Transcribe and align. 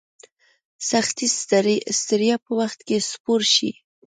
سختي 0.89 1.27
ستړیا 2.01 2.35
په 2.45 2.51
وخت 2.59 2.79
کې 2.87 2.97
سپور 3.09 3.41
شي. 3.53 3.71